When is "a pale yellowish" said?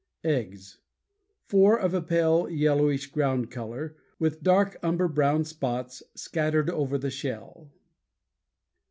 1.93-3.05